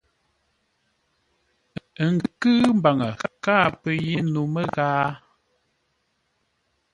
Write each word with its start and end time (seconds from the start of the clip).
Ə 2.03 2.05
nkʉ̂ʉ 2.15 2.63
mbaŋə, 2.77 3.07
káa 3.43 3.67
pə́ 3.81 3.93
yé 4.05 4.17
no 4.33 4.41
məghaa. 4.53 5.09